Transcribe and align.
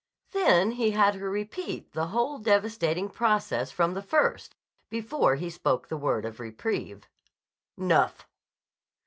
Then 0.31 0.71
he 0.71 0.89
had 0.89 1.13
her 1.13 1.29
repeat 1.29 1.91
the 1.91 2.07
whole 2.07 2.39
devastating 2.39 3.07
process 3.07 3.69
from 3.69 3.93
the 3.93 4.01
first 4.01 4.55
before 4.89 5.35
he 5.35 5.51
spoke 5.51 5.89
the 5.89 5.95
word 5.95 6.25
of 6.25 6.39
reprieve. 6.39 7.07
"Nuff!" 7.77 8.25